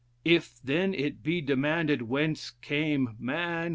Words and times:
If 0.25 0.59
then 0.63 0.95
it 0.95 1.21
be 1.21 1.41
demanded, 1.41 2.01
Whence 2.01 2.49
came 2.63 3.15
man? 3.19 3.69